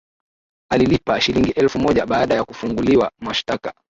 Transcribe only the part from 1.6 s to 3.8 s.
moja baada ya kufunguliwa mashtaka